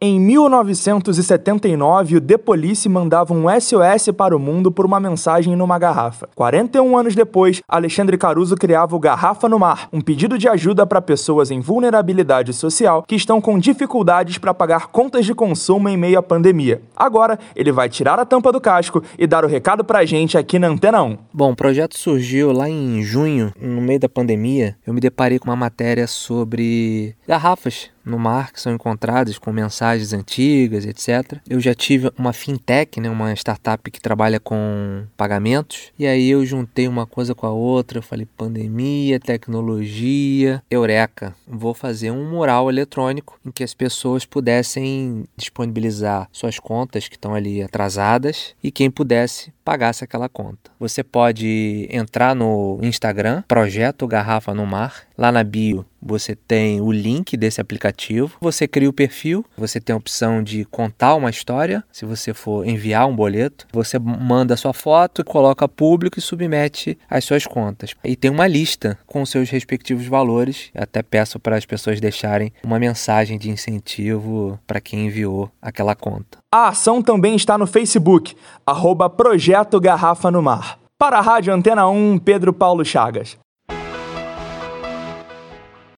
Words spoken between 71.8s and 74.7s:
deixarem uma mensagem de incentivo